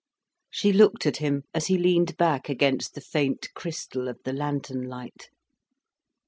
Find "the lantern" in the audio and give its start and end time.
4.25-4.87